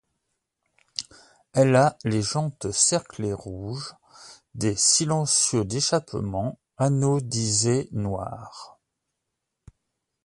Elle 1.53 1.75
a 1.75 1.95
les 2.03 2.23
jantes 2.23 2.71
cerclées 2.71 3.35
rouge, 3.35 3.93
des 4.55 4.75
silencieux 4.75 5.63
d'échappement 5.63 6.57
anodisés 6.79 7.87
noir. 7.91 8.79